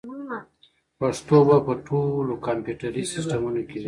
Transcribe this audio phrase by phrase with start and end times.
[0.99, 3.79] پښتو به په ټولو کمپیوټري سیسټمونو کې وي.